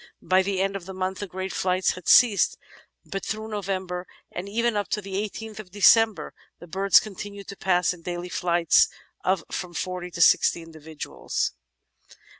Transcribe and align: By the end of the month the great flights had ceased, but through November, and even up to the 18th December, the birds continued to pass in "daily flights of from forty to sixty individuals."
By 0.23 0.41
the 0.41 0.61
end 0.63 0.75
of 0.75 0.87
the 0.87 0.95
month 0.95 1.19
the 1.19 1.27
great 1.27 1.53
flights 1.53 1.91
had 1.91 2.07
ceased, 2.07 2.57
but 3.05 3.23
through 3.23 3.49
November, 3.49 4.07
and 4.31 4.49
even 4.49 4.75
up 4.75 4.87
to 4.87 4.99
the 4.99 5.13
18th 5.29 5.69
December, 5.69 6.33
the 6.59 6.65
birds 6.65 6.99
continued 6.99 7.45
to 7.49 7.55
pass 7.55 7.93
in 7.93 8.01
"daily 8.01 8.29
flights 8.29 8.87
of 9.23 9.43
from 9.51 9.75
forty 9.75 10.09
to 10.09 10.19
sixty 10.21 10.63
individuals." 10.63 11.51